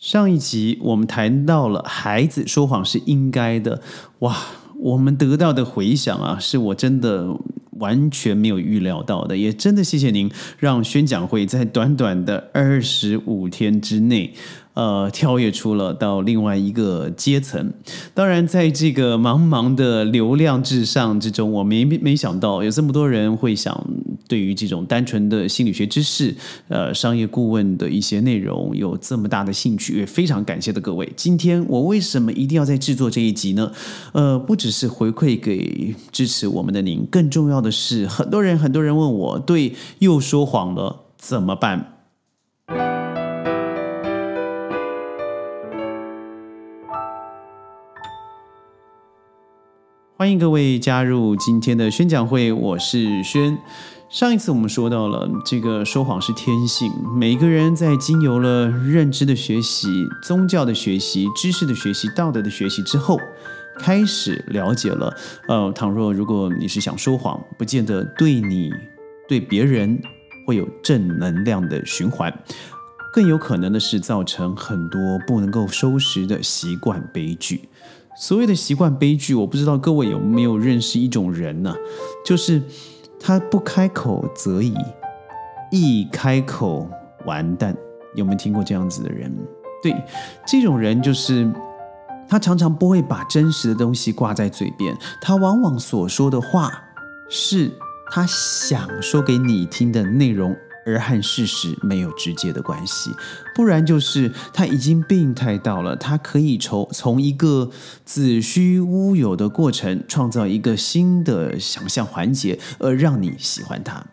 [0.00, 3.82] 上一集我们谈到了孩子说谎是应该的，
[4.20, 4.34] 哇，
[4.78, 7.36] 我们得到的回响啊，是我真的
[7.72, 14.32] 完全没有预料到的，也真的谢谢您，让宣讲会在短短的二十五天之内。
[14.80, 17.70] 呃，跳跃出了到另外一个阶层。
[18.14, 23.78] 当然，在这个茫茫的流量至上之中，我没没想到有这么多人会想
[24.26, 26.34] 对于这种单纯的心理学知识、
[26.68, 31.12] 呃，商业顾问的一些内容有这么大的兴趣，也非常感谢的各位。
[31.14, 33.70] 今天我为什么一定要在制作这一集呢？
[34.12, 41.99] 呃，不只是回馈给支持我们的您，更重要的是，很多人很多人问我，对，又说谎了怎么办？
[50.20, 53.56] 欢迎各位加入今天的宣讲会，我是轩。
[54.10, 59.88] 上一次我们说到了这个说谎是天性，每一个人在经由了认知的学习、
[60.22, 63.18] 宗教的学习、知识的学习、道德的学习之后，
[63.78, 65.16] 开始了解了。
[65.48, 68.70] 呃，倘若如果你是想说谎，不见得对你、
[69.26, 69.98] 对别人
[70.46, 72.30] 会有正能量的循环，
[73.10, 77.62] 更有可能的是造成很多不能够收拾的习惯悲剧。
[78.20, 81.74] 所谓的习惯悲剧，我不知道各位有没有认识一种人呢？
[82.22, 82.62] 就是
[83.18, 84.74] 他不开口则已，
[85.72, 86.86] 一开口
[87.24, 87.74] 完蛋。
[88.14, 89.32] 有没有听过这样子的人？
[89.82, 89.94] 对，
[90.46, 91.50] 这种人就是
[92.28, 96.70] 他常常不会把真实的东西挂在嘴边，他往往所说的话
[97.30, 97.72] 是
[98.10, 100.54] 他想说给你听的内容。
[100.86, 103.10] 而和事实没有直接的关系，
[103.54, 107.70] 不然就是他已经病态到了，他可以从从一个
[108.04, 114.04] 子虚乌有的过程，创造一个新的想象环节，而让你喜欢他。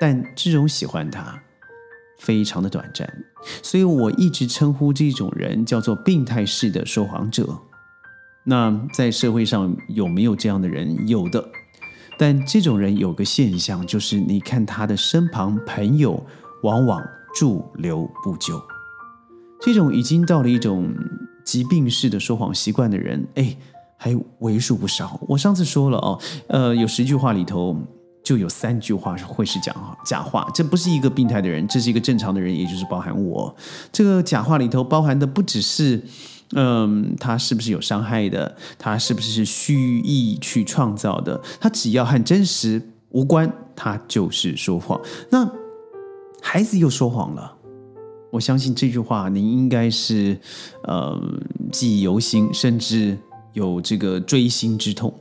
[0.00, 1.42] 但这种喜欢他
[2.20, 3.24] 非常的短暂，
[3.62, 7.62] 所以我一直称呼这种人叫做病态式的说谎者。
[8.44, 11.06] 那在社会上有没有这样的人？
[11.08, 11.50] 有的。
[12.18, 16.20] 但这种人有个现象，就是你看他的身旁朋友
[16.64, 17.00] 往往
[17.34, 18.60] 驻留不久。
[19.60, 20.92] 这种已经到了一种
[21.44, 23.56] 疾病式的说谎习惯的人，哎，
[23.96, 25.20] 还为数不少。
[25.28, 27.76] 我上次说了哦，呃，有十句话里头
[28.24, 29.74] 就有三句话是会是假
[30.04, 30.50] 假话。
[30.52, 33.54] 这不是一个病态的人，这是一个正常的人，也就是包含我。
[33.92, 36.02] 这个假话里头包含的不只是。
[36.54, 38.56] 嗯，他是不是有伤害的？
[38.78, 41.38] 他是不是是蓄意去创造的？
[41.60, 44.98] 他只要和真实无关，他就是说谎。
[45.30, 45.50] 那
[46.40, 47.56] 孩子又说谎了，
[48.30, 50.38] 我相信这句话您应该是
[50.84, 51.20] 呃
[51.70, 53.18] 记忆犹新，甚至
[53.52, 55.12] 有这个锥心之痛。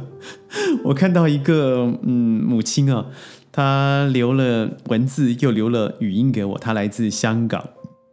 [0.82, 3.04] 我看到一个嗯母亲啊，
[3.52, 7.68] 她留了文字又留了语音给我，她来自香港，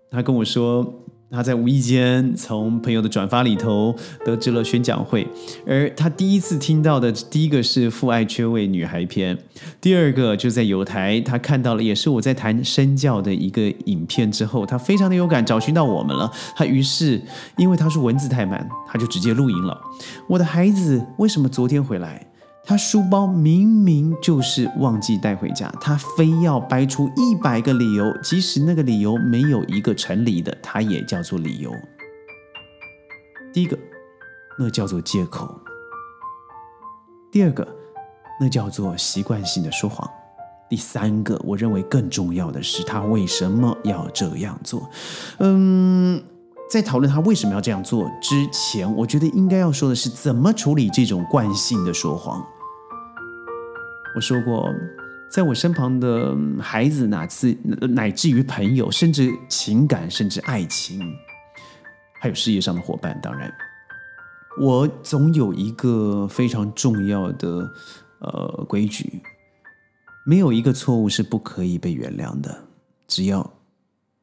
[0.10, 0.98] 她跟我说。
[1.32, 5.26] 他在无意间从朋友的转发里头得知了宣讲会，
[5.66, 9.38] 而他第一次听到的第一个是父爱缺位女孩篇，
[9.80, 16.30] 第二个就在有台他看到了也是我在谈身教的一个影片之后，他非常的有感，找寻到我们了。
[16.56, 17.22] 他于是
[17.58, 19.80] 因为他说文字太满，他就直接录音了。
[20.28, 22.28] 我的孩子为什么昨天回来？
[22.64, 31.74] 他书包明明就是忘记带回家，他非要掰出一百个理由，即使那个理由没有一个成立的，他也叫做理由。
[33.52, 33.78] 第一个，
[34.58, 35.48] 那叫做借口；
[37.32, 37.68] 第二个，
[38.40, 40.08] 那叫做习惯性的说谎；
[40.70, 44.90] 第三个，我认为更重要的是，他为什么要这样做？
[45.40, 46.24] 嗯。
[46.72, 52.42] 在讨论他为什么要这样做之前，我觉得应该要说的是怎么处理这种惯性的说谎。
[54.16, 54.74] 我说过，
[55.30, 61.14] 在我身旁的孩子，哪次乃至于朋友，甚至情感，甚至爱情，
[62.22, 63.54] 还有事业上的伙伴，当然，
[64.62, 67.70] 我总有一个非常重要的
[68.20, 69.22] 呃规矩：
[70.26, 72.64] 没有一个错误是不可以被原谅的，
[73.10, 73.52] 只要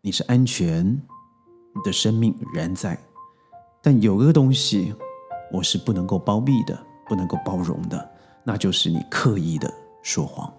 [0.01, 1.03] 你是安全。
[1.85, 2.99] 的生命仍在，
[3.83, 4.95] 但有个东西
[5.53, 8.11] 我是不能够包庇的，不能够包容的，
[8.45, 10.53] 那就是你刻意的说谎，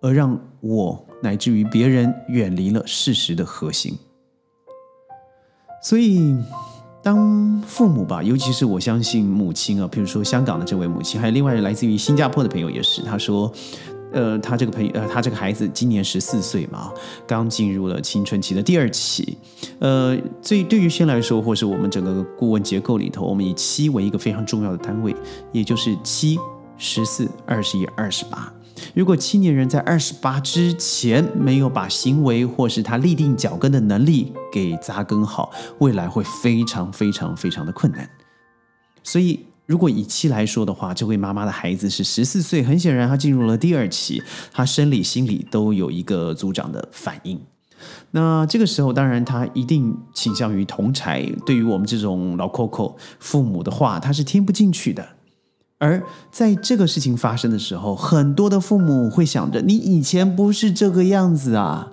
[0.00, 3.98] 而让我乃至于别人远离了事实的核心。
[5.82, 6.36] 所以，
[7.02, 13.52] 当父母吧，尤其是我相信母亲啊，譬如说香港的这位母亲，还有另外来自于新加坡的朋友也是，他说。
[14.12, 16.92] 呃，他这个朋友，呃，他这个孩子今年十四岁嘛，
[17.26, 19.36] 刚进入了青春期的第二期。
[19.78, 25.14] 呃，所以对于先来说，或是我们整个顾问结构里头，我们以七为一个非常重要的单位，
[25.52, 26.38] 也就是七、
[26.76, 28.52] 十四、二十一、二十八。
[28.94, 38.08] 如果青年人在二十八之前没有把行为或是他立定脚跟的能力给扎根好，未来会非常非常非常的困难。
[39.04, 44.22] 所以，如果以期来说的话，这位妈妈的孩子是十四岁，很显然他进入了第二期，
[44.52, 47.40] 他生理、心理都有一个组长的反应。
[48.10, 51.26] 那这个时候，当然他一定倾向于同柴。
[51.46, 55.08] 对于我们这种老 Coco 父母的话，他是听不进去的。
[55.78, 61.92] 而在这个事情发生的时候，很多的父母会想着：你以前不是这个样子啊，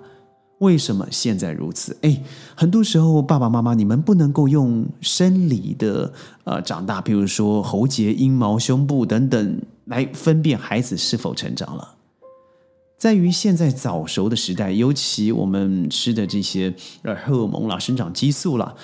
[0.60, 1.96] 为什么现在如此？
[2.02, 2.22] 哎，
[2.54, 6.12] 很多时候爸爸妈妈，你们不能够用生理的
[6.44, 11.94] 呃长大，比如说喉结、阴毛、胸部等等，来分辨孩子是否成长了。
[12.98, 18.74] 在于现在早熟的时代，尤其我们吃的这些呃荷尔蒙啦、生长激素啦，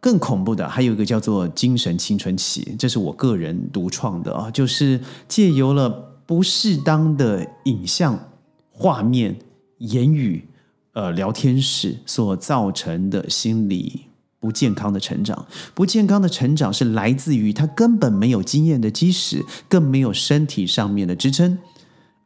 [0.00, 5.88] 更恐怖的还有一个叫做精神青春期，这是我个人独创的啊，就是借由了
[6.26, 8.18] 不适当的影像、
[8.72, 9.36] 画面、
[9.78, 10.48] 言语、
[10.92, 14.06] 呃聊天室所造成的心理
[14.38, 15.46] 不健康的成长。
[15.74, 21.58] 不健康的成长是来自于他根本没有经验的基石，更没有身体上面的支撑。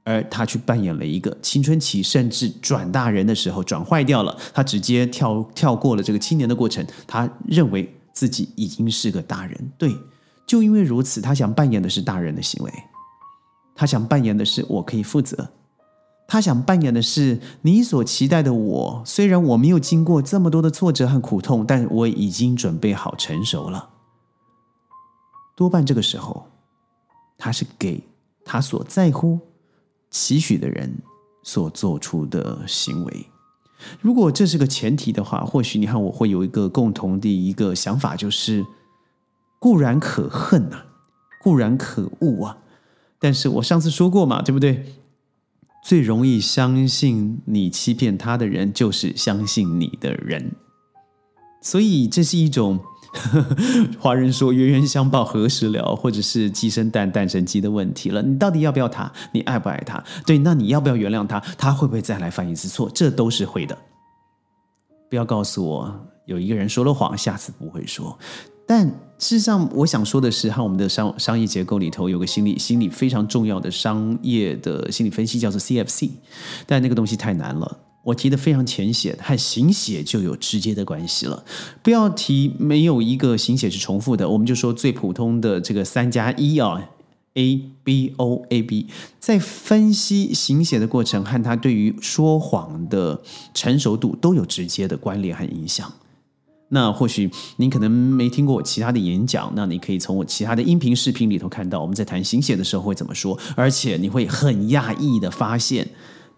[0.07, 4.37] 而他去扮演了一个青春期，甚至转大人的时候转坏掉了。
[4.53, 9.73] 他直接跳跳过了这个青年的过程，他认为自己已经是个大人。
[9.79, 9.97] 对，
[10.47, 12.71] 就因为如此，他想扮演的是大人的行为，
[13.75, 15.49] 他想扮演的是我可以负责，
[16.27, 19.03] 他想扮演的是你所期待的我。
[19.05, 23.91] 虽然我没有经过这么多的挫折和苦痛，但我已经准备好成熟了。
[25.57, 26.49] 多半这个时候，
[27.39, 28.05] 他是给
[28.45, 29.41] 他所在乎。
[30.11, 30.99] 期许的人
[31.43, 33.27] 所做出的行为，
[34.01, 38.65] 如果这是个前提的话，或许你和我会有一个共同的一个想法，就是
[39.59, 40.85] 固然可恨呐，
[41.43, 42.59] 固然可恶啊，
[43.19, 44.95] 但是我上次说过嘛，对不对？
[45.85, 50.53] 最容易相信你欺骗他的人，就是相信你的人，
[51.61, 52.81] 所以这是一种。
[54.01, 58.21] 华人说“冤冤相报何时了”，或者是“鸡生蛋，蛋生鸡”的问题了。
[58.21, 59.13] 你到底要不要他？
[59.31, 60.03] 你爱不爱他？
[60.27, 61.39] 对，那你要不要原谅他？
[61.57, 62.91] 他会不会再来犯一次错？
[62.93, 63.79] 这都是会的。
[65.09, 68.19] 不要告诉我有一个人说了谎，下次不会说。
[68.67, 68.87] 但
[69.19, 76.11] 事实上，我想说的是，和我们的商商业结构里头有个心理心理非常重要的商业的心理分析，叫做 CFC。
[76.67, 77.79] 但那个东西太难了。
[78.03, 81.43] 我提的非常浅显，和行写就有直接的关系了。
[81.83, 86.91] 不要提没有一个行写是重复的，我们就说最普通的这个三加一啊
[87.33, 88.89] ，A B O A B，
[89.19, 93.23] 在分析行写的过程和他对于说谎的
[93.55, 95.91] 成熟度都有直接的关联和影响。
[96.69, 105.91] 那或许您可能没听过我其他的演讲，那你可以从我其他的音频视频里头看到我们在谈行写的时候会怎么说，而且你会很讶异的发现，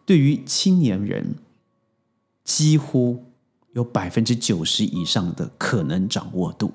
[0.04, 1.36] 对于青年人。
[2.46, 3.24] 几乎
[3.72, 6.70] 有百分之九十以上的可能掌握度。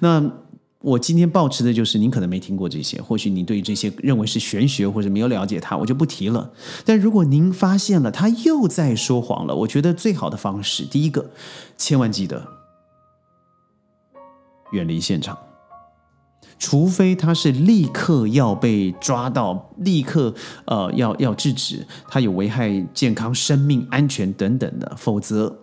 [0.00, 0.32] 那
[0.80, 6.50] 我今天保持的就是，您可能没听过这些，或许你对这些认为是玄学或者没有了解它，我就不提了。
[6.84, 11.30] 但如果您发现了他又在说谎了，我觉得最好的方式，第一个，
[11.78, 12.48] 千万记得
[14.72, 15.38] 远离现场。
[16.58, 20.32] 除非他是立刻要被抓到，立刻
[20.64, 25.58] 呃要要制止，他有危害健康、生命安全等等的，否则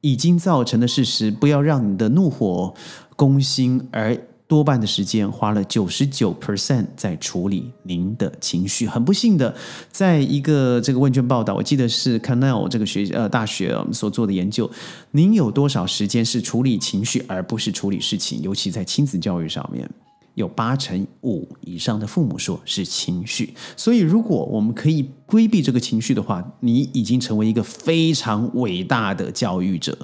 [0.00, 2.72] 已经造成的事实，不要让你的怒火
[3.16, 4.16] 攻心，而
[4.54, 8.86] 多半的时间花了九十九 percent 在处理您的情绪。
[8.86, 9.52] 很不幸的，
[9.90, 14.70] 在一个这个问卷报道，我记得是 Canal 这个学呃大学所做的研究，
[15.10, 19.90] 您有多少时间是处理情绪，而不是处理事情，尤其在亲子教育上面。
[20.34, 29.98] 有八成五以上的父母说是情绪，所以如果我们可以规避这个情绪的话，你已经成为一个非常伟大的教育者。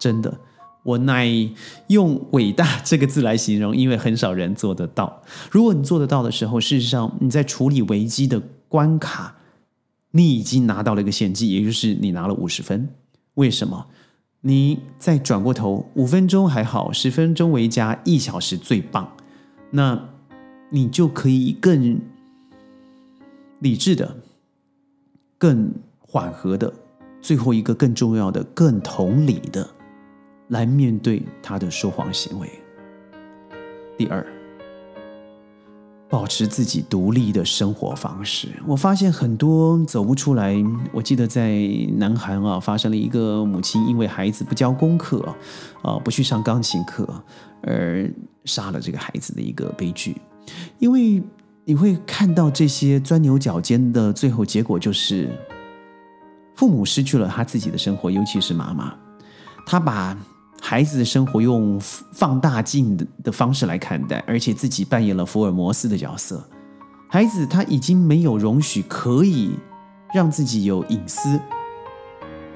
[0.00, 0.36] 真的，
[0.84, 1.28] 我乃
[1.88, 5.22] 用“伟大”这个字来形容，因为很少人做得到。
[5.50, 9.34] 如果你做得到的时候，事实上你在处理危机的关卡，
[10.12, 12.90] 你已经拿到了一个献祭，也就是你拿了五十分。
[13.34, 13.86] 为什么？
[14.42, 19.16] 你再转过头，五分钟还好，十分钟为佳，一小时最棒。
[19.70, 20.10] 那，
[20.70, 21.98] 你就可以更
[23.60, 24.18] 理智的、
[25.38, 26.70] 更缓和的，
[27.22, 29.66] 最后一个更重要的、更同理的，
[30.48, 32.48] 来面对他的说谎行为。
[33.96, 34.26] 第二，
[36.08, 38.48] 保持自己独立的生活方式。
[38.66, 40.56] 我发现很多走不出来。
[40.92, 45.20] 我记得在南韩啊，发生了一个母亲因为孩子不交功课，
[45.82, 47.08] 啊，不去上钢琴课，
[47.62, 48.10] 而。
[48.46, 50.14] 杀了这个孩子的一个悲剧，
[50.78, 51.22] 因为
[51.64, 55.30] 你会看到这些钻牛角尖的最后结果，就是
[56.54, 58.94] 父母失去了他自己的生活，尤其是妈妈，
[59.64, 60.14] 他把
[60.66, 66.42] 孩子的生活用放大镜的的方式来看待，而且自己扮演了福尔摩斯的角色。
[67.06, 69.58] 孩子他已经没有容许可以
[70.14, 71.38] 让自己有隐私、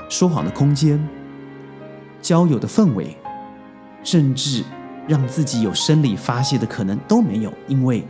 [0.08, 1.06] 说谎的空间、
[2.22, 3.14] 交友的氛围，
[4.02, 4.64] 甚至
[5.06, 8.02] 让自己有生理发泄的可能都没有，因为。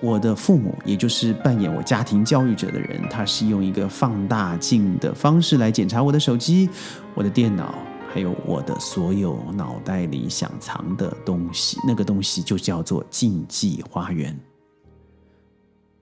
[0.00, 6.68] 我的父母，也就是扮演我家庭教育者的人，他是用一个放大镜的方式来检查我的手机、
[7.14, 7.74] 我的电脑，
[8.14, 11.76] 还有我的所有脑袋里想藏的东西。
[11.84, 14.38] 那个东西就叫做禁忌花园。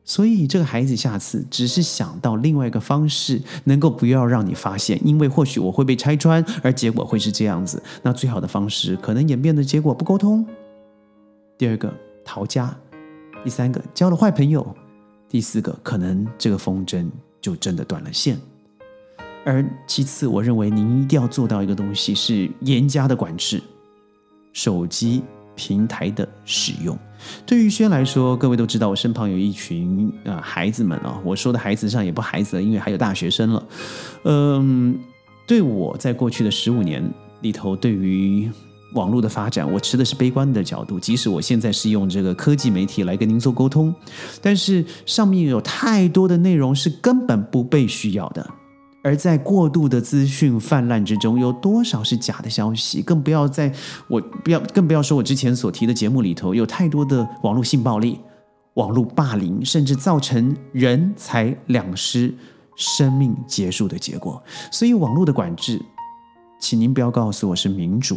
[0.04, 7.82] 所以，这个孩子下次只是想到另外一个方式，能够不要让你发现，因为或许我会被拆穿，而结果会是这样子。
[8.02, 10.46] 那最好的方式，可能演变的结果不沟通。
[11.56, 11.90] 第二个，
[12.22, 12.76] 逃家。
[13.42, 14.76] 第三个交了坏朋友，
[15.30, 18.38] 第四个可能这个风筝就真的断了线。
[19.44, 23.62] 而其次，我认为您一定要做到一个东西是严加的管制
[24.52, 25.22] 手机
[25.54, 26.96] 平台的使用。
[27.44, 33.64] 对于轩来说，各位都知道我身旁有一群啊孩子们啊，我说的孩子上也不孩子了，因为还有大学生了。
[34.24, 34.98] 嗯，
[35.46, 37.02] 对我在过去的十五年
[37.40, 38.50] 里头，对于
[38.94, 41.00] 网络的发展，我持的是悲观的角度。
[41.00, 43.94] 即使我现在是用这个科技媒体来跟您做沟通，
[44.40, 48.48] 但是上面有太多的内容是根本不被需要的。
[49.02, 53.02] 而在过度的资讯泛滥之中，有多少是假的消息？
[53.02, 53.72] 更不要在
[54.08, 58.20] 我不要更不要说我之前所提的节目里头，有太多的网络性暴力、
[58.74, 62.32] 网络霸凌，甚至造成人财两失、
[62.76, 64.42] 生命结束的结果。
[64.70, 65.80] 所以，网络的管制，
[66.60, 68.16] 请您不要告诉我是民主。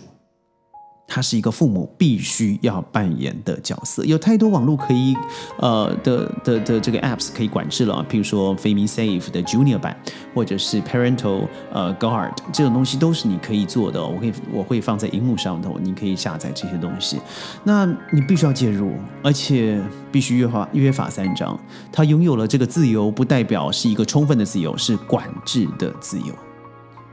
[1.08, 5.16] 他是一个父母必须要扮演的角色，有太多网络可以，
[5.60, 9.96] 呃的的的这个 apps 可以管制了，譬如说 Family Safe 的 Junior 版，
[10.34, 17.22] 或者是 Parental 呃 Guard 这种东西都是你可以做的，我可以我会放在荧幕上头，你可以下载这些东西。
[17.64, 18.94] 那你必须要介入，
[19.24, 19.80] 而且
[20.12, 21.58] 必须约法约法三章。
[21.92, 26.34] 他拥有了这个自由，不代表是一个充分的自由，是管制的自由。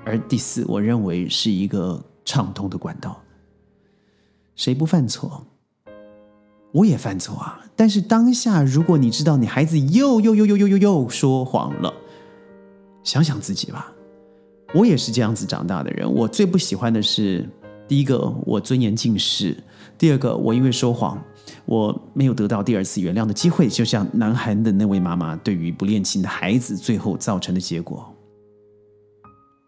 [0.04, 3.20] 而第四，我认为是一个畅通的管道。
[4.54, 5.46] 谁不犯错？
[6.72, 7.60] 我也犯错啊！
[7.76, 11.92] 但是当下，如果你知道你孩子又又又又又又又说谎了，
[13.04, 13.92] 想想自己吧。
[14.74, 16.10] 我也是这样子长大的人。
[16.10, 17.46] 我最不喜欢的是，
[17.86, 19.54] 第一个我尊严尽失；
[19.98, 21.22] 第二个我因为说谎，
[21.66, 23.68] 我没有得到第二次原谅的机会。
[23.68, 28.10] 就像南韩的那位妈妈对于不恋情的孩子最后造成的结果。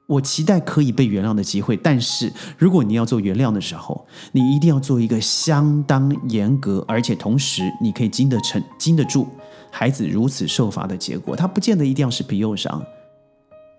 [0.06, 9.26] 我期待可以被原谅的机会，但是如果你要做原谅的时候，你一定要做一个相当严格，而且同时你可以经得成、经得住
[9.70, 11.34] 孩子如此受罚的结果。
[11.34, 12.84] 他不见得一定要是皮肉伤，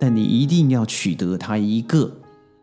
[0.00, 2.12] 但你一定要取得他一个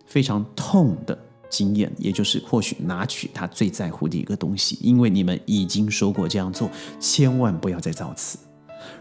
[0.06, 1.18] 非常痛的
[1.50, 4.78] 经验，也就是或许拿取他最在乎的一个东西。
[4.82, 8.38] 因为你们已经说过这样做，千万不要再造次。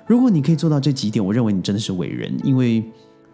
[0.07, 2.85] 如果你可以做到这几点，我认为你真的是伟人，因为。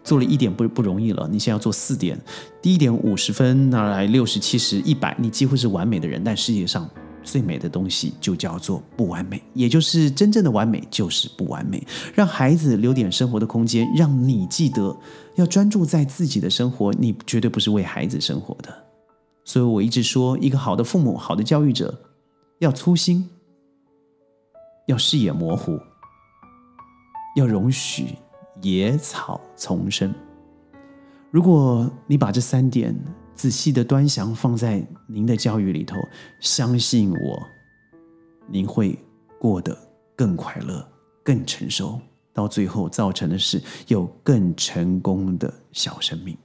[0.09, 2.19] 做了一点不不容易了，你现在要做四点，
[2.63, 6.23] 第一点五十分，拿来六十七十一百，你几乎是完美的人。
[6.23, 6.89] 但世界上
[7.23, 11.85] 最美的东西就叫做不完美，也就是真正的完美就是不完美。
[12.15, 14.97] 让孩子留点生活的空间，让你记得
[15.35, 18.75] 要专注在自己的生活，你绝对不是为孩子生活的。
[19.45, 21.95] 所以我一直说，一个好的父母、好的教育者，
[22.57, 23.29] 要粗心，
[24.87, 25.79] 要视野模糊，
[27.35, 28.15] 要容许。
[28.61, 30.13] 野草丛生。
[31.31, 32.95] 如果你把这三点
[33.35, 35.95] 仔细的端详放在您的教育里头，
[36.39, 37.47] 相信我，
[38.47, 38.97] 您会
[39.39, 39.77] 过得
[40.15, 40.85] 更快乐、
[41.23, 41.99] 更成熟，
[42.33, 46.37] 到最后造成的是有更成功的小生命。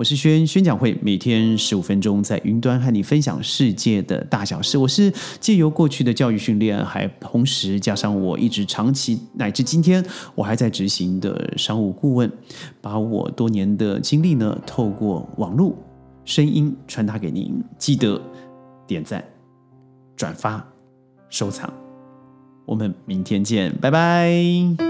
[0.00, 4.78] 我是轩宣讲会，每天十五分钟在云端和你分享世界的大小事。
[4.78, 10.02] 我是借由过去的教育训练，还同时加上我一直长期乃至今天
[10.34, 12.32] 我还在执行的商务顾问，
[12.80, 15.76] 把我多年的经历呢，透过网络
[16.24, 17.62] 声音传达给您。
[17.76, 18.18] 记得
[18.86, 19.22] 点赞、
[20.16, 20.66] 转发、
[21.28, 21.70] 收藏。
[22.64, 24.89] 我们明天见，拜拜。